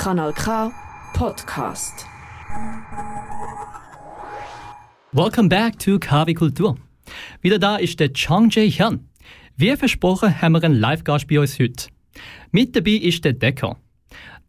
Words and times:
Kanal 0.00 0.32
K 0.32 0.72
Podcast. 1.12 2.06
Welcome 5.12 5.50
back 5.50 5.78
to 5.80 5.98
KW 5.98 6.32
Kultur. 6.32 6.78
Wieder 7.42 7.58
da 7.58 7.76
ist 7.76 8.00
der 8.00 8.10
Chang 8.14 8.48
Jae 8.48 8.70
Hyun. 8.70 9.10
Wie 9.58 9.76
versprochen 9.76 10.40
haben 10.40 10.54
wir 10.54 10.64
einen 10.64 10.80
Live-Gast 10.80 11.28
bei 11.28 11.38
uns 11.38 11.58
heute. 11.58 11.88
Mit 12.50 12.74
dabei 12.74 12.92
ist 12.92 13.26
der 13.26 13.34
Decker. 13.34 13.76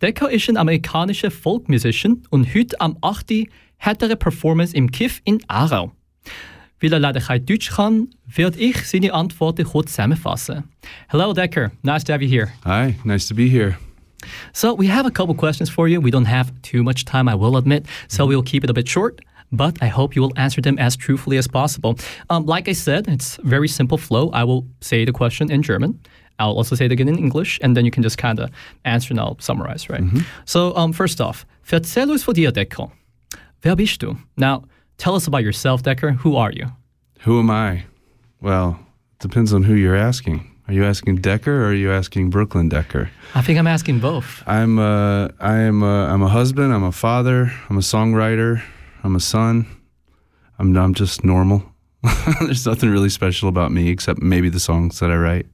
Decker 0.01 0.31
ist 0.31 0.47
ein 0.47 0.55
amerikanischer 0.55 1.31
Folk-Musician 1.31 2.23
und 2.29 2.55
heute 2.55 2.79
am 2.79 2.97
8. 3.01 3.49
hat 3.79 4.01
er 4.01 4.05
eine 4.05 4.15
Performance 4.15 4.73
im 4.73 4.89
KIF 4.89 5.19
in 5.25 5.39
Aarau. 5.49 5.91
Weil 6.79 6.93
er 6.93 6.99
leider 6.99 7.19
kein 7.19 7.45
Deutsch 7.45 7.71
kann, 7.71 8.07
werde 8.25 8.57
ich 8.57 8.87
seine 8.87 9.13
Antworten 9.13 9.65
kurz 9.65 9.89
zusammenfassen. 9.89 10.63
Hello 11.09 11.33
Decker, 11.33 11.73
nice 11.81 12.05
to 12.05 12.13
have 12.13 12.23
you 12.23 12.29
here. 12.29 12.53
Hi, 12.63 12.95
nice 13.03 13.27
to 13.27 13.35
be 13.35 13.49
here. 13.49 13.75
So 14.53 14.73
we 14.73 14.87
have 14.87 15.05
a 15.05 15.11
couple 15.11 15.35
questions 15.35 15.69
for 15.69 15.87
you. 15.87 16.01
We 16.01 16.11
don't 16.11 16.25
have 16.25 16.51
too 16.61 16.83
much 16.83 17.05
time, 17.05 17.27
I 17.27 17.35
will 17.35 17.57
admit, 17.57 17.85
so 18.07 18.25
we'll 18.25 18.43
keep 18.43 18.63
it 18.63 18.69
a 18.69 18.73
bit 18.73 18.87
short. 18.87 19.21
But 19.51 19.77
I 19.81 19.87
hope 19.87 20.15
you 20.15 20.21
will 20.21 20.33
answer 20.37 20.61
them 20.61 20.79
as 20.79 20.95
truthfully 20.95 21.37
as 21.37 21.47
possible. 21.47 21.95
Um, 22.29 22.45
like 22.45 22.69
I 22.69 22.73
said, 22.73 23.07
it's 23.07 23.37
very 23.43 23.67
simple 23.67 23.97
flow. 23.97 24.29
I 24.31 24.43
will 24.45 24.65
say 24.79 25.03
the 25.05 25.11
question 25.11 25.51
in 25.51 25.61
German. 25.61 25.99
I'll 26.39 26.55
also 26.57 26.75
say 26.75 26.85
it 26.85 26.91
again 26.91 27.09
in 27.09 27.17
English, 27.17 27.59
and 27.61 27.75
then 27.75 27.85
you 27.85 27.91
can 27.91 28.01
just 28.01 28.17
kind 28.17 28.39
of 28.39 28.49
answer 28.85 29.13
and 29.13 29.19
I'll 29.19 29.37
summarize, 29.39 29.89
right? 29.89 30.01
So 30.45 30.75
um, 30.75 30.93
first 30.93 31.19
off, 31.21 31.45
erzähl 31.69 32.09
uns 32.09 32.23
von 32.23 32.33
dir, 32.33 32.51
Decker. 32.51 32.91
Wer 33.63 33.75
bist 33.75 33.99
du? 33.99 34.17
Now, 34.37 34.63
tell 34.97 35.15
us 35.15 35.27
about 35.27 35.43
yourself, 35.43 35.83
Decker. 35.83 36.13
Who 36.23 36.35
are 36.35 36.51
you? 36.51 36.67
Who 37.25 37.39
am 37.39 37.49
I? 37.51 37.83
Well, 38.41 38.79
depends 39.19 39.53
on 39.53 39.63
who 39.63 39.75
you're 39.75 39.95
asking. 39.95 40.50
Are 40.71 40.73
you 40.73 40.85
asking 40.85 41.17
Decker 41.17 41.51
or 41.51 41.65
are 41.65 41.73
you 41.73 41.91
asking 41.91 42.29
Brooklyn 42.29 42.69
Decker? 42.69 43.09
I 43.35 43.41
think 43.41 43.59
I'm 43.59 43.67
asking 43.67 43.99
both. 43.99 44.41
I'm 44.47 44.79
uh, 44.79 45.27
I 45.37 45.57
am 45.67 45.83
uh, 45.83 46.07
I'm 46.07 46.23
a 46.23 46.29
husband. 46.29 46.73
I'm 46.73 46.85
a 46.85 46.93
father. 46.93 47.51
I'm 47.69 47.77
a 47.77 47.81
songwriter. 47.81 48.61
I'm 49.03 49.17
a 49.17 49.19
son. 49.19 49.65
I'm 50.59 50.77
I'm 50.77 50.93
just 50.93 51.25
normal. 51.25 51.61
There's 52.39 52.65
nothing 52.65 52.89
really 52.89 53.09
special 53.09 53.49
about 53.49 53.73
me 53.73 53.89
except 53.89 54.21
maybe 54.21 54.47
the 54.49 54.61
songs 54.61 54.99
that 54.99 55.11
I 55.11 55.17
write. 55.17 55.45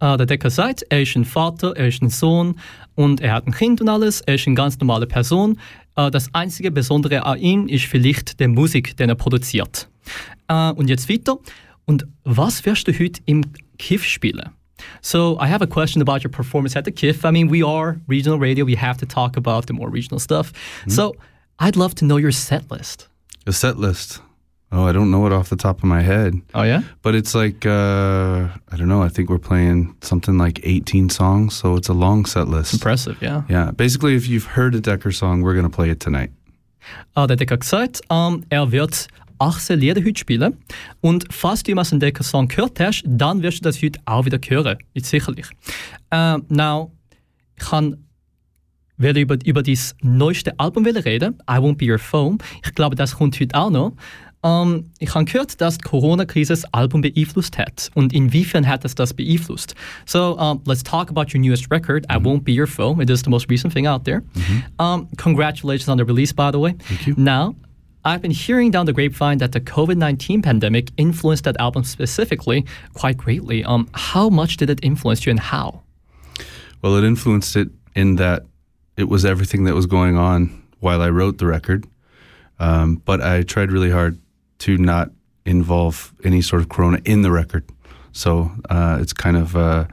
Äh, 0.00 0.16
der 0.16 0.26
Decker 0.26 0.50
sagt, 0.50 0.84
er 0.90 1.02
ist 1.02 1.14
ein 1.14 1.24
Vater, 1.24 1.76
er 1.76 1.86
ist 1.86 2.02
ein 2.02 2.10
Sohn 2.10 2.56
und 2.96 3.20
er 3.20 3.34
hat 3.34 3.46
ein 3.46 3.52
Kind 3.52 3.80
und 3.80 3.88
alles. 3.88 4.22
Er 4.22 4.34
ist 4.34 4.48
eine 4.48 4.56
ganz 4.56 4.76
normale 4.80 5.06
Person. 5.06 5.60
Äh, 5.94 6.10
das 6.10 6.34
einzige 6.34 6.72
Besondere 6.72 7.24
an 7.24 7.38
ihm 7.38 7.68
ist 7.68 7.84
vielleicht 7.84 8.40
die 8.40 8.48
Musik, 8.48 8.96
die 8.96 9.04
er 9.04 9.14
produziert. 9.14 9.88
Äh, 10.48 10.72
und 10.72 10.90
jetzt 10.90 11.08
weiter. 11.08 11.38
Und 11.84 12.08
was 12.24 12.66
wirst 12.66 12.88
du 12.88 12.92
heute 12.92 13.20
im 13.24 13.44
KIF 13.78 14.04
spielen? 14.04 14.52
So, 15.00 15.36
I 15.40 15.48
have 15.48 15.62
a 15.62 15.66
question 15.66 16.02
about 16.02 16.22
your 16.22 16.30
performance 16.30 16.76
at 16.76 16.84
the 16.84 16.92
KIF. 16.92 17.24
I 17.24 17.30
mean, 17.30 17.48
we 17.48 17.62
are 17.62 17.96
regional 18.06 18.38
radio. 18.38 18.64
We 18.64 18.76
have 18.76 18.96
to 18.98 19.06
talk 19.06 19.36
about 19.36 19.66
the 19.66 19.72
more 19.72 19.90
regional 19.90 20.20
stuff. 20.20 20.52
So, 20.86 21.14
I'd 21.58 21.76
love 21.76 21.94
to 21.96 22.04
know 22.04 22.16
your 22.18 22.32
set 22.32 22.70
list. 22.70 23.08
A 23.46 23.52
set 23.52 23.76
list. 23.76 24.20
Oh, 24.70 24.84
I 24.84 24.92
don't 24.92 25.10
know 25.10 25.26
it 25.26 25.32
off 25.32 25.48
the 25.48 25.56
top 25.56 25.78
of 25.78 25.84
my 25.84 26.02
head. 26.02 26.34
Oh, 26.54 26.62
yeah? 26.62 26.82
But 27.02 27.14
it's 27.14 27.34
like 27.34 27.64
uh, 27.64 28.48
I 28.70 28.76
don't 28.76 28.88
know. 28.88 29.02
I 29.02 29.08
think 29.08 29.30
we're 29.30 29.38
playing 29.38 29.96
something 30.02 30.36
like 30.36 30.60
18 30.62 31.08
songs, 31.08 31.54
so 31.56 31.76
it's 31.76 31.88
a 31.88 31.94
long 31.94 32.26
set 32.26 32.48
list. 32.48 32.74
Impressive, 32.74 33.16
yeah. 33.22 33.42
Yeah, 33.48 33.70
basically, 33.70 34.14
if 34.14 34.28
you've 34.28 34.44
heard 34.44 34.74
a 34.74 34.80
Decker 34.80 35.10
song, 35.10 35.40
we're 35.42 35.54
gonna 35.54 35.70
play 35.70 35.90
it 35.90 36.00
tonight. 36.00 36.30
Ah, 37.16 37.26
der 37.26 37.36
Decker 37.36 37.56
gesagt, 37.56 38.02
ähm, 38.10 38.44
er 38.50 38.70
wird 38.70 39.08
18 39.38 39.78
Lieder 39.78 40.04
heute 40.04 40.18
spielen. 40.18 40.56
Und 41.00 41.26
falls 41.30 41.62
du 41.62 41.70
jemals 41.70 41.92
einen 41.92 42.00
Decker-Song 42.00 42.48
gehört 42.48 42.80
hast, 42.80 43.02
dann 43.06 43.42
wirst 43.42 43.58
du 43.58 43.62
das 43.62 43.82
heute 43.82 44.00
auch 44.04 44.24
wieder 44.24 44.38
hören. 44.46 44.78
Jetzt 44.94 45.10
sicherlich. 45.10 45.46
Ähm, 46.10 46.44
now, 46.48 46.92
ich 47.56 47.64
kann 47.64 47.96
will 48.98 49.16
über, 49.16 49.38
über 49.44 49.62
das 49.62 49.94
neueste 50.02 50.58
Album 50.58 50.84
reden, 50.84 51.38
I 51.48 51.54
Won't 51.54 51.76
Be 51.76 51.90
Your 51.90 51.98
Phone. 51.98 52.38
Ich 52.64 52.74
glaube, 52.74 52.96
das 52.96 53.16
kommt 53.16 53.38
heute 53.40 53.54
auch 53.54 53.70
noch. 53.70 53.92
Ähm, 54.42 54.84
ich 54.98 55.14
habe 55.14 55.24
gehört, 55.24 55.60
dass 55.60 55.78
die 55.78 55.88
Corona-Krise 55.88 56.52
das 56.52 56.64
Album 56.72 57.00
beeinflusst 57.00 57.58
hat. 57.58 57.90
Und 57.94 58.12
inwiefern 58.12 58.66
hat 58.66 58.84
es 58.84 58.94
das 58.94 59.14
beeinflusst? 59.14 59.74
So, 60.06 60.38
um, 60.38 60.60
let's 60.66 60.82
talk 60.82 61.10
about 61.10 61.34
your 61.34 61.40
newest 61.40 61.70
record, 61.70 62.04
I 62.10 62.16
Won't 62.16 62.42
Be 62.42 62.52
Your 62.58 62.66
Phone. 62.66 63.00
It 63.00 63.10
is 63.10 63.22
the 63.22 63.30
most 63.30 63.50
recent 63.50 63.72
thing 63.72 63.86
out 63.86 64.04
there. 64.04 64.22
Um, 64.78 65.08
congratulations 65.16 65.88
on 65.88 65.98
the 65.98 66.04
release, 66.04 66.32
by 66.32 66.50
the 66.52 66.58
way. 66.58 66.74
Thank 66.78 67.06
you. 67.06 67.14
Now, 67.16 67.56
I've 68.04 68.22
been 68.22 68.30
hearing 68.30 68.70
down 68.70 68.86
the 68.86 68.92
grapevine 68.92 69.38
that 69.38 69.52
the 69.52 69.60
COVID 69.60 69.96
19 69.96 70.42
pandemic 70.42 70.90
influenced 70.96 71.44
that 71.44 71.56
album 71.58 71.84
specifically 71.84 72.64
quite 72.94 73.16
greatly. 73.16 73.64
Um, 73.64 73.88
how 73.92 74.28
much 74.28 74.56
did 74.56 74.70
it 74.70 74.80
influence 74.82 75.26
you 75.26 75.30
and 75.30 75.40
how? 75.40 75.82
Well, 76.82 76.96
it 76.96 77.04
influenced 77.04 77.56
it 77.56 77.68
in 77.94 78.16
that 78.16 78.44
it 78.96 79.08
was 79.08 79.24
everything 79.24 79.64
that 79.64 79.74
was 79.74 79.86
going 79.86 80.16
on 80.16 80.62
while 80.80 81.02
I 81.02 81.10
wrote 81.10 81.38
the 81.38 81.46
record. 81.46 81.86
Um, 82.60 82.96
but 83.04 83.20
I 83.20 83.42
tried 83.42 83.70
really 83.70 83.90
hard 83.90 84.20
to 84.60 84.76
not 84.78 85.10
involve 85.44 86.12
any 86.24 86.42
sort 86.42 86.62
of 86.62 86.68
Corona 86.68 87.00
in 87.04 87.22
the 87.22 87.30
record. 87.30 87.64
So 88.12 88.50
uh, 88.70 88.98
it's 89.00 89.12
kind 89.12 89.36
of 89.36 89.56
uh, 89.56 89.86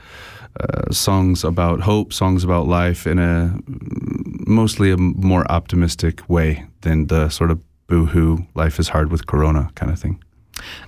uh, 0.59 0.91
songs 0.91 1.43
about 1.43 1.81
hope, 1.81 2.13
songs 2.13 2.43
about 2.43 2.67
life 2.67 3.07
in 3.07 3.19
a 3.19 3.57
mostly 4.47 4.91
a 4.91 4.97
more 4.97 5.49
optimistic 5.51 6.27
way 6.29 6.65
than 6.81 7.07
the 7.07 7.29
sort 7.29 7.51
of 7.51 7.59
boo-hoo, 7.87 8.45
life 8.55 8.79
is 8.79 8.93
hard 8.93 9.11
with 9.11 9.25
Corona 9.25 9.69
kind 9.75 9.91
of 9.91 9.99
thing. 9.99 10.19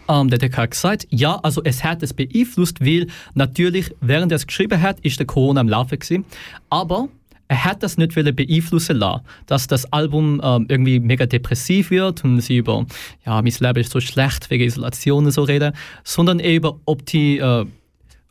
Ähm, 0.08 0.30
der 0.30 0.40
Decker 0.40 0.63
hat 0.63 0.72
gesagt, 0.72 1.08
ja, 1.09 1.35
also 1.44 1.62
es 1.63 1.84
hat 1.84 2.02
es 2.02 2.13
beeinflusst, 2.13 2.80
weil 2.80 3.08
natürlich, 3.34 3.94
während 4.00 4.31
er 4.31 4.38
es 4.38 4.47
geschrieben 4.47 4.81
hat, 4.81 5.00
ist 5.02 5.19
der 5.19 5.28
Corona 5.28 5.59
am 5.62 5.68
Laufen 5.68 6.00
gewesen. 6.00 6.25
Aber 6.69 7.09
er 7.50 7.63
hat 7.63 7.84
das 7.84 7.97
nicht 7.97 8.13
beeinflussen 8.13 8.97
lassen, 8.97 9.24
dass 9.46 9.68
das 9.68 9.91
Album 9.94 10.41
ähm, 10.44 10.66
irgendwie 10.69 11.00
mega 11.00 11.25
depressiv 11.25 11.91
wird 11.91 12.24
und 12.24 12.41
sie 12.41 12.58
über, 12.58 12.85
ja, 13.25 13.41
mein 13.41 13.53
Leben 13.59 13.79
ist 13.79 13.91
so 13.91 14.00
schlecht 14.00 14.50
wegen 14.50 14.66
Isolation 14.66 15.25
und 15.25 15.31
so 15.31 15.44
reden, 15.44 15.74
sondern 16.03 16.40
eher 16.40 16.56
über 16.56 16.79
opti, 16.85 17.38
äh, 17.38 17.66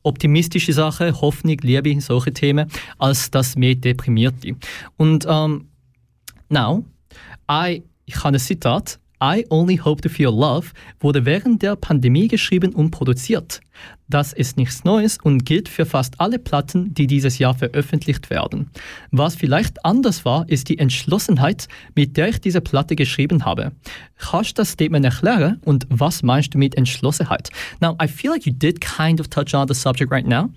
optimistische 0.02 0.72
Sachen, 0.72 1.18
Hoffnung, 1.20 1.56
Liebe, 1.62 1.98
solche 2.00 2.32
Themen, 2.32 2.70
als 2.98 3.30
das 3.30 3.56
mehr 3.56 3.74
deprimierte. 3.74 4.54
Und 4.96 5.26
ähm, 5.28 5.68
now, 6.48 6.84
I, 7.50 7.82
ich 8.06 8.16
habe 8.16 8.36
ein 8.36 8.40
Zitat. 8.40 8.98
I 9.22 9.46
Only 9.50 9.76
Hope 9.76 10.02
to 10.02 10.08
Feel 10.08 10.30
Love 10.30 10.68
wurde 11.00 11.24
während 11.24 11.62
der 11.62 11.76
Pandemie 11.76 12.28
geschrieben 12.28 12.74
und 12.74 12.90
produziert. 12.90 13.60
Das 14.08 14.32
ist 14.32 14.56
nichts 14.56 14.84
Neues 14.84 15.18
und 15.22 15.44
gilt 15.44 15.68
für 15.68 15.84
fast 15.84 16.20
alle 16.20 16.38
Platten, 16.38 16.94
die 16.94 17.08
dieses 17.08 17.38
Jahr 17.38 17.54
veröffentlicht 17.54 18.30
werden. 18.30 18.70
Was 19.10 19.34
vielleicht 19.34 19.84
anders 19.84 20.24
war, 20.24 20.48
ist 20.48 20.68
die 20.68 20.78
Entschlossenheit, 20.78 21.66
mit 21.96 22.16
der 22.16 22.28
ich 22.28 22.40
diese 22.40 22.60
Platte 22.60 22.94
geschrieben 22.94 23.44
habe. 23.44 23.72
Kannst 24.16 24.50
du 24.50 24.62
das 24.62 24.70
Statement 24.70 25.04
erklären 25.04 25.60
und 25.64 25.86
was 25.90 26.22
meinst 26.22 26.54
du 26.54 26.58
mit 26.58 26.76
Entschlossenheit? 26.76 27.50
Now, 27.80 27.96
I 28.02 28.06
feel 28.06 28.30
like 28.30 28.46
you 28.46 28.52
did 28.52 28.80
kind 28.80 29.20
of 29.20 29.28
touch 29.28 29.54
on 29.54 29.66
the 29.66 29.74
subject 29.74 30.12
right 30.12 30.26
now, 30.26 30.50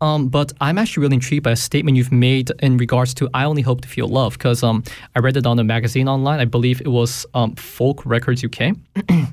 um, 0.00 0.30
but 0.30 0.52
I'm 0.60 0.78
actually 0.78 1.02
really 1.02 1.16
intrigued 1.16 1.42
by 1.42 1.50
a 1.50 1.56
statement 1.56 1.96
you've 1.96 2.14
made 2.14 2.54
in 2.60 2.78
regards 2.78 3.14
to 3.14 3.28
I 3.34 3.44
Only 3.44 3.62
Hope 3.62 3.82
to 3.82 3.88
Feel 3.88 4.08
Love, 4.08 4.38
because 4.38 4.62
um, 4.62 4.84
I 5.16 5.18
read 5.18 5.36
it 5.36 5.46
on 5.46 5.58
a 5.58 5.64
magazine 5.64 6.08
online. 6.08 6.40
I 6.40 6.46
believe 6.46 6.80
it 6.80 6.88
was 6.88 7.26
um, 7.34 7.56
Folk 7.56 8.01
Records 8.04 8.44
UK. 8.44 8.76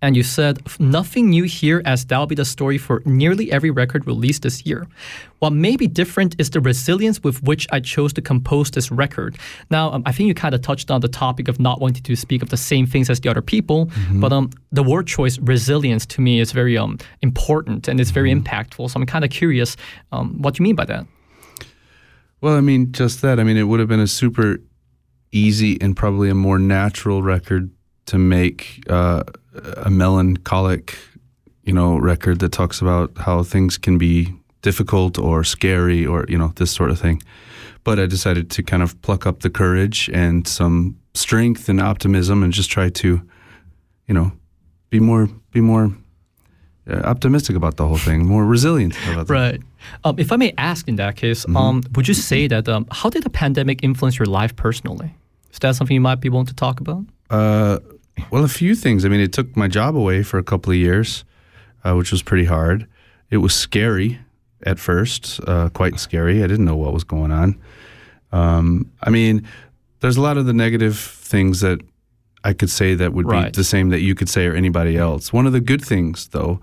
And 0.00 0.16
you 0.16 0.24
said, 0.24 0.60
nothing 0.80 1.30
new 1.30 1.44
here 1.44 1.80
as 1.84 2.04
that'll 2.04 2.26
be 2.26 2.34
the 2.34 2.44
story 2.44 2.76
for 2.76 3.02
nearly 3.04 3.52
every 3.52 3.70
record 3.70 4.04
released 4.04 4.42
this 4.42 4.66
year. 4.66 4.88
What 5.38 5.52
may 5.52 5.76
be 5.76 5.86
different 5.86 6.34
is 6.40 6.50
the 6.50 6.60
resilience 6.60 7.22
with 7.22 7.40
which 7.44 7.68
I 7.70 7.78
chose 7.78 8.12
to 8.14 8.22
compose 8.22 8.72
this 8.72 8.90
record. 8.90 9.38
Now, 9.70 9.92
um, 9.92 10.02
I 10.04 10.10
think 10.10 10.26
you 10.26 10.34
kind 10.34 10.56
of 10.56 10.62
touched 10.62 10.90
on 10.90 11.02
the 11.02 11.08
topic 11.08 11.46
of 11.46 11.60
not 11.60 11.80
wanting 11.80 12.02
to 12.02 12.16
speak 12.16 12.42
of 12.42 12.48
the 12.48 12.56
same 12.56 12.84
things 12.84 13.08
as 13.10 13.20
the 13.20 13.28
other 13.28 13.42
people, 13.42 13.90
but 14.14 14.32
um, 14.32 14.50
the 14.72 14.82
word 14.82 15.06
choice, 15.06 15.38
resilience, 15.38 16.04
to 16.06 16.20
me 16.20 16.40
is 16.40 16.50
very 16.50 16.76
um, 16.76 16.98
important 17.20 17.86
and 17.86 18.00
it's 18.00 18.10
very 18.10 18.34
impactful. 18.34 18.90
So 18.90 18.98
I'm 18.98 19.06
kind 19.06 19.24
of 19.24 19.30
curious 19.30 19.76
um, 20.10 20.42
what 20.42 20.58
you 20.58 20.64
mean 20.64 20.74
by 20.74 20.86
that. 20.86 21.06
Well, 22.40 22.54
I 22.54 22.60
mean, 22.60 22.90
just 22.90 23.22
that. 23.22 23.38
I 23.38 23.44
mean, 23.44 23.56
it 23.56 23.64
would 23.64 23.78
have 23.78 23.88
been 23.88 24.00
a 24.00 24.08
super 24.08 24.58
easy 25.32 25.80
and 25.80 25.96
probably 25.96 26.30
a 26.30 26.34
more 26.34 26.58
natural 26.58 27.22
record 27.22 27.70
to 28.06 28.18
make 28.18 28.84
uh, 28.88 29.22
a 29.76 29.90
melancholic, 29.90 30.96
you 31.64 31.72
know, 31.72 31.96
record 31.96 32.38
that 32.40 32.52
talks 32.52 32.80
about 32.80 33.10
how 33.18 33.42
things 33.42 33.78
can 33.78 33.98
be 33.98 34.34
difficult 34.62 35.18
or 35.18 35.42
scary 35.42 36.06
or 36.06 36.24
you 36.28 36.38
know 36.38 36.52
this 36.56 36.70
sort 36.70 36.90
of 36.90 36.98
thing. 36.98 37.22
But 37.84 37.98
I 37.98 38.06
decided 38.06 38.50
to 38.50 38.62
kind 38.62 38.82
of 38.82 39.00
pluck 39.02 39.26
up 39.26 39.40
the 39.40 39.50
courage 39.50 40.08
and 40.12 40.46
some 40.46 40.96
strength 41.14 41.68
and 41.68 41.80
optimism 41.80 42.42
and 42.42 42.52
just 42.52 42.70
try 42.70 42.90
to, 42.90 43.20
you 44.06 44.14
know, 44.14 44.32
be 44.90 45.00
more 45.00 45.28
be 45.50 45.60
more 45.60 45.90
uh, 46.88 47.00
optimistic 47.04 47.56
about 47.56 47.76
the 47.76 47.86
whole 47.86 47.98
thing, 47.98 48.26
more 48.26 48.44
resilient 48.44 48.96
about 49.08 49.26
the 49.26 49.32
Right. 49.32 49.60
Um, 50.04 50.18
if 50.18 50.30
I 50.30 50.36
may 50.36 50.52
ask 50.58 50.88
in 50.88 50.96
that 50.96 51.16
case, 51.16 51.44
um, 51.56 51.82
would 51.94 52.06
you 52.06 52.14
say 52.14 52.46
that 52.46 52.68
um, 52.68 52.86
how 52.90 53.10
did 53.10 53.24
the 53.24 53.30
pandemic 53.30 53.82
influence 53.82 54.18
your 54.18 54.26
life 54.26 54.54
personally? 54.54 55.14
Is 55.52 55.58
that 55.60 55.76
something 55.76 55.94
you 55.94 56.00
might 56.00 56.20
be 56.20 56.28
willing 56.28 56.46
to 56.46 56.54
talk 56.54 56.80
about? 56.80 57.04
Uh, 57.30 57.78
well, 58.30 58.44
a 58.44 58.48
few 58.48 58.74
things. 58.74 59.04
I 59.04 59.08
mean, 59.08 59.20
it 59.20 59.32
took 59.32 59.56
my 59.56 59.68
job 59.68 59.96
away 59.96 60.22
for 60.22 60.38
a 60.38 60.42
couple 60.42 60.72
of 60.72 60.78
years, 60.78 61.24
uh, 61.84 61.94
which 61.94 62.10
was 62.12 62.22
pretty 62.22 62.44
hard. 62.44 62.86
It 63.30 63.38
was 63.38 63.54
scary 63.54 64.18
at 64.64 64.78
first, 64.78 65.40
uh, 65.46 65.68
quite 65.70 65.98
scary. 65.98 66.42
I 66.42 66.46
didn't 66.46 66.64
know 66.64 66.76
what 66.76 66.92
was 66.92 67.04
going 67.04 67.32
on. 67.32 67.58
Um, 68.32 68.90
I 69.02 69.10
mean, 69.10 69.46
there's 70.00 70.16
a 70.16 70.20
lot 70.20 70.36
of 70.36 70.46
the 70.46 70.52
negative 70.52 70.96
things 70.98 71.60
that 71.60 71.80
I 72.44 72.52
could 72.52 72.70
say 72.70 72.94
that 72.94 73.12
would 73.12 73.26
Right. 73.26 73.52
be 73.52 73.56
the 73.56 73.64
same 73.64 73.90
that 73.90 74.00
you 74.00 74.14
could 74.14 74.28
say 74.28 74.46
or 74.46 74.54
anybody 74.54 74.96
else. 74.96 75.32
One 75.32 75.46
of 75.46 75.52
the 75.52 75.60
good 75.60 75.82
things, 75.82 76.28
though, 76.28 76.60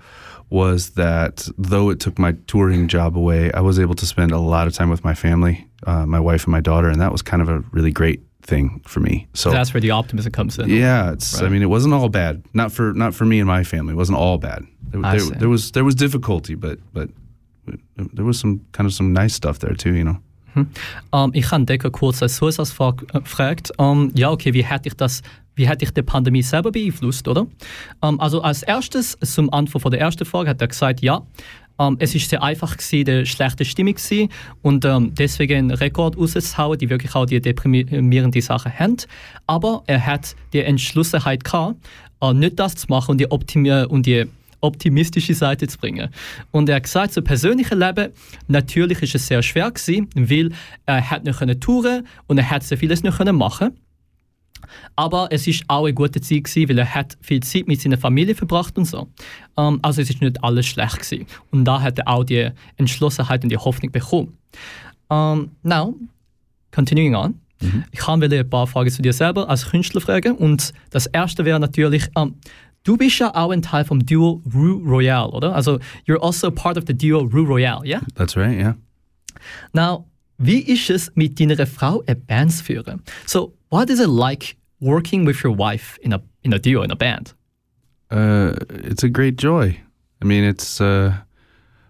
was 0.50 0.92
that 0.92 1.48
though 1.58 1.90
it 1.90 2.00
took 2.00 2.18
my 2.18 2.34
touring 2.48 2.88
job 2.88 3.18
away, 3.18 3.52
I 3.54 3.62
was 3.62 3.80
able 3.80 3.96
to 3.96 4.06
spend 4.06 4.32
a 4.32 4.40
lot 4.40 4.68
of 4.68 4.74
time 4.74 4.90
with 4.90 5.04
my 5.04 5.14
family, 5.14 5.68
uh, 5.86 6.06
my 6.06 6.20
wife 6.20 6.46
and 6.46 6.52
my 6.52 6.60
daughter, 6.60 6.90
and 6.90 7.00
that 7.02 7.12
was 7.12 7.22
kind 7.22 7.42
of 7.42 7.50
a 7.50 7.64
really 7.72 7.92
great 7.92 8.22
thing 8.50 8.82
for 8.86 9.00
me. 9.02 9.28
So 9.34 9.52
That's 9.52 9.74
where 9.74 9.82
the 9.82 9.92
optimism 9.92 10.32
comes 10.32 10.58
in. 10.58 10.70
yeah, 10.70 11.14
it's. 11.14 11.42
I 11.42 11.50
mean, 11.50 11.62
it 11.62 11.70
wasn't 11.70 11.94
all 11.94 12.10
bad. 12.10 12.44
Not 12.54 12.72
for 12.72 12.94
not 12.94 13.14
for 13.14 13.26
me 13.26 13.40
and 13.40 13.48
my 13.48 13.64
family. 13.64 13.94
It 13.94 13.98
wasn't 13.98 14.18
all 14.18 14.38
bad. 14.38 14.66
There, 14.92 15.06
I 15.06 15.12
there, 15.12 15.20
see. 15.20 15.36
there 15.40 15.50
was 15.50 15.72
there 15.72 15.84
was 15.84 15.96
difficulty, 15.96 16.56
but 16.56 16.80
but 16.94 17.10
there 18.16 18.26
was 18.26 18.40
some 18.40 18.60
kind 18.72 18.88
of 18.88 18.94
some 18.94 19.14
nice 19.14 19.34
stuff 19.34 19.60
there 19.60 19.76
too. 19.76 19.94
You 19.94 20.04
know. 20.04 20.18
Um, 21.12 21.32
ich 21.34 21.52
habe 21.52 21.66
Decker 21.66 21.92
kurz 21.92 22.22
als 22.22 22.36
Zusatzfrage 22.38 23.06
äh, 23.14 23.22
gefragt. 23.22 23.72
Ähm, 23.78 24.12
ja, 24.16 24.32
okay, 24.32 24.54
wie 24.54 24.64
hätte 24.64 24.90
ich 24.90 24.96
das, 24.96 25.22
wie 25.56 25.68
hätte 25.68 25.86
ich 25.86 25.92
die 25.94 26.02
Pandemie 26.02 26.42
selber 26.42 26.72
beeinflusst, 26.72 27.28
oder? 27.28 27.48
Ähm, 28.02 28.20
also 28.20 28.42
als 28.42 28.64
erstes, 28.64 29.18
zum 29.22 29.54
Antwort 29.54 29.84
von 29.84 29.92
der 29.92 30.02
ersten 30.02 30.26
Frage, 30.26 30.50
hat 30.50 30.62
er 30.62 30.68
gesagt, 30.68 31.02
ja. 31.02 31.22
Ähm, 31.80 31.98
es 32.00 32.14
ist 32.14 32.30
sehr 32.30 32.44
einfach 32.44 32.78
gewesen, 32.78 33.06
die 33.06 33.26
schlechte 33.26 33.66
Stimmung 33.66 33.96
gewesen 33.96 34.30
und 34.62 34.86
ähm, 34.86 35.14
deswegen 35.16 35.58
einen 35.58 35.72
Rekord 35.72 36.18
rauszuhauen, 36.18 36.78
die 36.78 36.90
wirklich 36.90 37.16
auch 37.16 37.26
die 37.26 37.42
deprimierende 37.42 38.42
Sachen 38.42 38.78
haben. 38.78 38.98
Aber 39.48 39.84
er 39.88 40.06
hat 40.06 40.36
die 40.54 40.62
Entschlossenheit 40.62 41.44
gehabt, 41.44 41.78
äh, 42.22 42.34
nicht 42.34 42.60
das 42.60 42.76
zu 42.76 42.88
machen 42.90 43.12
und 43.12 43.18
die, 43.20 43.26
und 43.26 44.06
die 44.06 44.26
optimistische 44.62 45.34
Seite 45.34 45.68
zu 45.68 45.78
bringen. 45.78 46.10
Und 46.52 46.70
er 46.70 46.78
hat 46.78 46.84
gesagt, 46.84 47.14
so 47.14 47.22
persönliche 47.22 47.76
Leben, 47.76 48.12
natürlich 48.48 49.02
ist 49.02 49.16
es 49.16 49.28
sehr 49.28 49.42
schwer 49.42 49.72
gewesen, 49.72 50.10
weil 50.16 50.52
er 50.86 51.10
hat 51.10 51.24
nicht 51.24 51.40
können 51.40 51.60
touren 51.60 52.06
und 52.28 52.38
er 52.38 52.50
hat 52.50 52.64
sehr 52.64 52.78
vieles 52.78 53.04
nicht 53.04 53.18
können 53.18 53.36
machen. 53.36 53.72
Aber 54.96 55.30
es 55.32 55.48
ist 55.48 55.64
auch 55.68 55.86
eine 55.86 55.94
gute 55.94 56.22
Zeit 56.22 56.44
gewesen, 56.44 56.70
weil 56.70 56.80
er 56.80 56.94
hat 56.94 57.18
viel 57.22 57.42
Zeit 57.42 57.68
mit 57.68 57.82
seiner 57.82 57.98
Familie 57.98 58.36
verbracht 58.36 58.78
und 58.78 58.86
so. 58.86 59.08
Ähm, 59.58 59.80
also 59.82 60.02
es 60.02 60.10
ist 60.10 60.22
nicht 60.22 60.44
alles 60.44 60.68
schlecht 60.68 61.00
gewesen. 61.00 61.26
Und 61.52 61.66
da 61.66 61.82
hat 61.82 62.00
er 62.00 62.08
auch 62.08 62.24
die 62.24 62.50
Entschlossenheit 62.78 63.44
und 63.44 63.50
die 63.50 63.58
Hoffnung 63.58 63.92
bekommen. 63.92 64.38
Um, 65.08 65.52
now, 65.64 65.96
continuing 66.72 67.16
on. 67.16 67.40
Ich 67.92 68.08
habe 68.08 68.26
ein 68.26 68.50
paar 68.50 68.68
Fragen 68.68 68.90
zu 68.90 69.02
dir 69.02 69.12
selber 69.12 69.50
als 69.50 69.70
Künstler 69.70 70.02
fragen. 70.02 70.36
Und 70.36 70.74
das 70.92 71.08
erste 71.08 71.46
wäre 71.46 71.60
natürlich, 71.60 72.08
ähm, 72.16 72.36
du 72.84 72.96
bist 72.96 73.20
ja 73.20 73.36
auch 73.36 73.52
ein 73.52 73.62
Teil 73.62 73.84
vom 73.84 74.06
Duo 74.06 74.42
Rue 74.54 74.82
Royale, 74.86 75.32
oder? 75.32 75.56
Also, 75.56 75.80
you're 76.08 76.24
also 76.24 76.52
part 76.52 76.78
of 76.78 76.86
the 76.88 76.98
Duo 76.98 77.22
Rue 77.22 77.46
Royale, 77.46 77.86
yeah? 77.86 78.02
That's 78.16 78.38
right. 78.38 78.58
Yeah. 78.58 78.76
Now, 79.74 80.06
wie 80.38 80.60
ist 80.60 80.90
es, 80.90 81.12
mit 81.16 81.40
deiner 81.40 81.68
Frau 81.68 82.02
eine 82.08 82.16
Band 82.16 82.54
zu 82.54 82.64
führen? 82.64 83.02
So, 83.26 83.54
what 83.70 83.90
is 83.90 84.00
it 84.00 84.10
like 84.10 84.58
working 84.82 85.26
with 85.26 85.44
your 85.44 85.54
wife 85.54 85.98
in 86.02 86.14
a, 86.14 86.22
in 86.44 86.54
a 86.54 86.60
duo, 86.60 86.84
in 86.84 86.92
a 86.92 86.96
band? 86.96 87.34
Uh, 88.12 88.56
it's 88.70 89.04
a 89.04 89.10
great 89.10 89.38
joy. 89.38 89.80
I 90.22 90.26
mean, 90.26 90.44
it's 90.44 90.82
uh, 90.82 91.16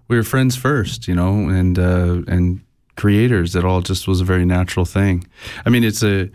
we 0.08 0.18
were 0.18 0.24
friends 0.24 0.56
first, 0.56 1.08
you 1.08 1.16
know, 1.16 1.50
and 1.50 1.80
uh, 1.80 2.22
and 2.28 2.62
creators. 2.98 3.56
It 3.56 3.64
all 3.64 3.82
just 3.82 4.08
was 4.08 4.22
a 4.22 4.26
very 4.26 4.46
natural 4.46 4.86
thing. 4.86 5.26
I 5.66 5.70
mean, 5.70 5.84
it's 5.84 6.04
a 6.04 6.30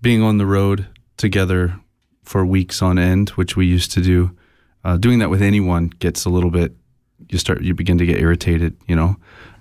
being 0.00 0.22
on 0.22 0.38
the 0.38 0.46
road 0.46 0.86
together 1.16 1.78
for 2.24 2.44
weeks 2.44 2.82
on 2.82 2.98
end, 2.98 3.30
which 3.30 3.56
we 3.56 3.66
used 3.66 3.92
to 3.92 4.00
do. 4.00 4.36
Uh, 4.84 4.96
doing 4.96 5.18
that 5.18 5.30
with 5.30 5.42
anyone 5.42 5.88
gets 5.98 6.24
a 6.24 6.30
little 6.30 6.50
bit. 6.50 6.74
You 7.28 7.38
start. 7.38 7.62
You 7.62 7.74
begin 7.74 7.98
to 7.98 8.06
get 8.06 8.18
irritated, 8.18 8.76
you 8.86 8.96
know. 8.96 9.16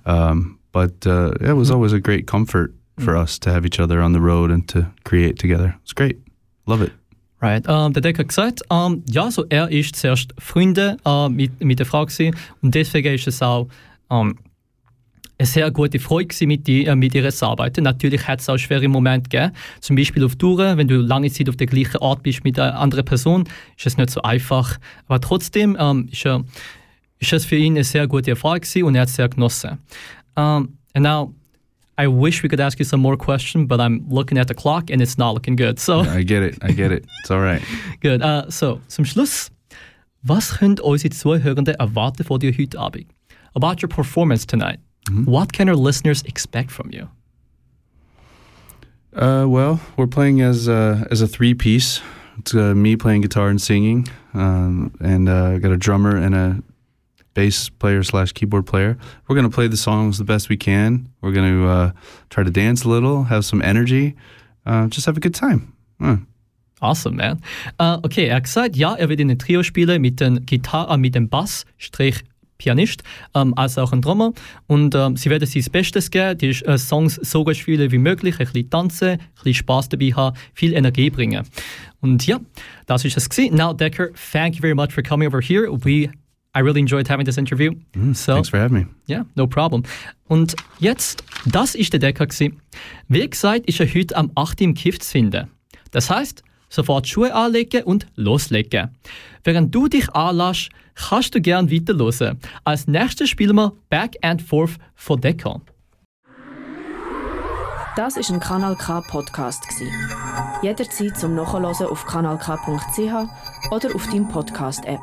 Um, 0.06 0.60
but 0.72 1.06
uh, 1.06 1.34
it 1.42 1.54
was 1.54 1.72
always 1.72 1.94
a 1.94 2.00
great 2.00 2.28
comfort 2.28 2.74
for 2.98 3.16
us 3.16 3.40
to 3.40 3.50
have 3.52 3.66
each 3.66 3.80
other 3.80 4.02
on 4.02 4.14
the 4.14 4.20
road 4.20 4.52
and 4.52 4.68
to 4.70 4.86
create 5.04 5.38
together. 5.38 5.76
It's 5.84 5.94
great. 5.94 6.18
Love 6.66 6.84
it. 6.84 6.92
Right. 7.42 7.64
Ähm, 7.68 7.94
der 7.94 8.02
Deck 8.02 8.18
hat 8.18 8.30
gesagt, 8.30 8.62
ähm, 8.72 9.04
ja, 9.10 9.30
so 9.30 9.46
er 9.50 9.70
ist 9.70 9.96
zuerst 9.96 10.34
Freunde 10.40 10.98
äh, 11.06 11.30
mit, 11.30 11.64
mit 11.64 11.80
der 11.80 11.86
Frau 11.86 12.06
gewesen, 12.06 12.36
und 12.62 12.74
deswegen 12.74 13.14
ist 13.14 13.28
es 13.28 13.42
auch 13.42 13.68
ähm, 14.10 14.38
eine 15.38 15.46
sehr 15.46 15.70
gute 15.70 16.00
Freude 16.00 16.28
gewesen, 16.28 16.48
mit, 16.48 16.66
die, 16.66 16.86
äh, 16.86 16.96
mit 16.96 17.14
ihr 17.14 17.30
zu 17.30 17.46
arbeiten. 17.46 17.84
Natürlich 17.84 18.26
hat 18.28 18.40
es 18.40 18.50
auch 18.50 18.58
schwere 18.58 18.88
Momente 18.88 19.30
gegeben, 19.30 19.54
zum 19.82 19.96
Beispiel 19.96 20.24
auf 20.24 20.38
Touren, 20.38 20.78
wenn 20.78 20.88
du 20.88 20.96
lange 20.96 21.30
Zeit 21.30 21.50
auf 21.50 21.58
der 21.58 21.68
gleichen 21.68 21.98
Ort 21.98 22.24
bist 22.24 22.44
mit 22.44 22.58
einer 22.58 22.80
anderen 22.80 23.06
Person, 23.06 23.44
ist 23.78 23.86
es 23.86 23.98
nicht 23.98 24.10
so 24.10 24.22
einfach. 24.22 24.80
Aber 25.08 25.20
trotzdem 25.20 25.78
ähm, 25.80 26.08
ist, 26.12 26.26
er, 26.26 26.44
ist 27.20 27.34
es 27.34 27.46
für 27.46 27.58
ihn 27.58 27.74
eine 27.74 27.84
sehr 27.84 28.08
gute 28.08 28.32
Erfahrung 28.32 28.62
gewesen 28.62 28.84
und 28.84 28.96
er 28.96 29.02
hat 29.02 29.10
es 29.10 29.16
sehr 29.16 29.30
genossen. 29.30 29.78
Um, 30.38 30.78
and 30.94 31.04
now, 31.04 31.34
I 31.98 32.08
wish 32.08 32.44
we 32.44 32.50
could 32.50 32.60
ask 32.60 32.78
you 32.80 32.86
some 32.86 33.00
more 33.02 33.16
questions, 33.16 33.68
but 33.68 33.80
I'm 33.80 34.06
looking 34.10 34.38
at 34.38 34.48
the 34.48 34.54
clock 34.54 34.90
and 34.90 35.02
it's 35.02 35.18
not 35.18 35.34
looking 35.34 35.56
good. 35.56 35.80
So. 35.80 36.02
I 36.02 36.24
get 36.24 36.44
it. 36.44 36.58
I 36.62 36.72
get 36.72 36.92
it. 36.92 37.06
It's 37.22 37.32
all 37.32 37.40
right. 37.40 37.62
good. 38.02 38.22
äh, 38.22 38.52
so, 38.52 38.82
zum 38.88 39.06
Schluss. 39.06 39.50
Was 40.24 40.58
können 40.58 40.80
unsere 40.80 41.12
Zuhörenden 41.12 41.76
erwarten 41.76 42.24
von 42.24 42.40
dir 42.40 42.52
heute 42.52 42.80
Abend? 42.80 43.06
About 43.54 43.82
your 43.82 43.88
performance 43.90 44.46
tonight. 44.46 44.80
What 45.26 45.54
can 45.54 45.70
our 45.70 45.76
listeners 45.76 46.24
expect 46.24 46.72
from 46.72 46.90
you? 46.92 47.08
Uh, 49.14 49.46
well, 49.48 49.80
we're 49.96 50.08
playing 50.08 50.42
as 50.42 50.68
uh, 50.68 51.06
as 51.12 51.22
a 51.22 51.28
three 51.28 51.54
piece. 51.54 52.02
It's 52.40 52.54
uh, 52.54 52.74
me 52.76 52.98
playing 52.98 53.22
guitar 53.22 53.50
and 53.50 53.62
singing, 53.62 54.08
um, 54.34 54.92
and 55.00 55.30
uh, 55.30 55.58
got 55.60 55.72
a 55.72 55.78
drummer 55.78 56.18
and 56.18 56.36
a 56.36 56.62
bass 57.36 57.70
player 57.70 58.02
slash 58.02 58.34
keyboard 58.34 58.66
player. 58.66 58.98
We're 59.28 59.36
gonna 59.36 59.50
play 59.50 59.68
the 59.68 59.78
songs 59.78 60.18
the 60.18 60.24
best 60.24 60.50
we 60.50 60.58
can. 60.58 61.10
We're 61.22 61.34
gonna 61.34 61.68
uh, 61.68 61.92
try 62.30 62.44
to 62.44 62.50
dance 62.50 62.84
a 62.84 62.90
little, 62.90 63.26
have 63.26 63.46
some 63.46 63.62
energy, 63.62 64.16
uh, 64.66 64.88
just 64.88 65.06
have 65.06 65.18
a 65.18 65.22
good 65.22 65.36
time. 65.36 65.74
Uh. 66.00 66.18
Awesome, 66.82 67.16
man. 67.16 67.42
Äh, 67.80 67.98
okay, 68.04 68.28
er 68.28 68.36
hat 68.36 68.44
gesagt, 68.44 68.76
ja, 68.76 68.96
er 68.96 69.08
wird 69.08 69.20
in 69.20 69.30
ein 69.30 69.40
Trio 69.40 69.64
spielen 69.64 70.02
mit 70.02 70.20
dem 70.20 70.46
Gitarre, 70.46 70.98
mit 70.98 71.16
dem 71.16 71.30
Bass, 71.30 71.66
Strich 71.78 72.24
Pianist, 72.58 73.04
ähm, 73.34 73.54
als 73.56 73.78
auch 73.78 73.92
ein 73.92 74.02
Drummer. 74.02 74.34
Und 74.68 74.96
ähm, 74.96 75.18
sie 75.18 75.30
werden 75.30 75.48
sein 75.48 75.64
Bestes 75.72 76.12
geben, 76.12 76.38
die 76.38 76.50
äh, 76.50 76.78
Songs 76.78 77.16
so 77.16 77.44
gut 77.44 77.58
spielen 77.58 77.92
wie 77.92 77.98
möglich, 77.98 78.40
ein 78.40 78.46
bisschen 78.46 78.70
tanzen, 78.70 79.10
ein 79.10 79.20
bisschen 79.36 79.54
Spaß 79.56 79.90
dabei 79.90 80.12
haben, 80.12 80.38
viel 80.54 80.74
Energie 80.74 81.10
bringen. 81.10 81.46
Und 82.02 82.26
ja, 82.28 82.40
das 82.86 83.06
ist 83.06 83.18
es 83.18 83.30
gewesen. 83.30 83.56
Now, 83.56 83.74
Decker, 83.74 84.10
thank 84.32 84.56
you 84.56 84.62
very 84.62 84.76
much 84.76 84.92
for 84.92 85.04
coming 85.04 85.28
over 85.28 85.42
here. 85.42 85.70
We, 85.72 86.10
I 86.56 86.60
really 86.62 86.80
enjoyed 86.80 87.10
having 87.10 87.26
this 87.26 87.38
interview. 87.38 87.74
so, 88.14 88.34
Thanks 88.34 88.50
for 88.50 88.60
having 88.60 88.78
me. 88.78 88.88
ja, 89.08 89.26
no 89.36 89.46
problem. 89.48 89.84
Und 90.28 90.56
jetzt, 90.80 91.24
das 91.46 91.76
ist 91.76 91.92
der 91.92 92.00
Decker 92.00 92.26
gewesen. 92.28 92.62
Wie 93.10 93.30
gesagt, 93.30 93.66
ist 93.68 93.80
er 93.80 93.88
heute 93.88 94.16
am 94.16 94.32
8. 94.36 94.62
im 94.62 94.74
Kiff 94.74 95.00
zu 95.00 95.12
finden. 95.12 95.50
Das 95.92 96.10
heißt, 96.10 96.44
sofort 96.70 97.08
Schuhe 97.08 97.34
anlegen 97.34 97.84
und 97.84 98.08
loslegen. 98.16 98.90
Während 99.44 99.76
du 99.76 99.88
dich 99.88 100.10
anlässt, 100.14 100.70
kannst 100.96 101.36
du 101.36 101.42
gern 101.42 101.70
weiterhören. 101.70 102.40
Als 102.64 102.88
nächstes 102.88 103.30
spielen 103.30 103.56
wir 103.58 103.74
Back 103.90 104.16
and 104.22 104.42
Forth 104.42 104.78
von 104.96 105.20
Decker. 105.20 105.62
Das 107.98 108.18
ist 108.18 108.30
ein 108.30 108.40
Kanal 108.42 108.76
K 108.76 109.02
Podcast 109.02 109.66
gsi. 109.70 109.90
Jederzeit 110.62 111.18
zum 111.18 111.36
Nachhören 111.36 111.66
auf 111.66 112.06
kanalk.ch 112.06 113.72
oder 113.72 113.96
auf 113.96 114.08
deinem 114.08 114.28
Podcast 114.28 114.84
App. 114.86 115.00